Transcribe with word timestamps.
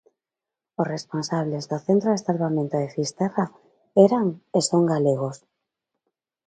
Os 0.81 0.89
responsables 0.95 1.63
do 1.71 1.77
Centro 1.87 2.09
de 2.11 2.21
Salvamento 2.27 2.75
de 2.81 2.91
Fisterra 2.95 3.45
eran 4.05 4.25
e 4.57 4.59
son 4.69 4.83
galegos. 4.93 5.37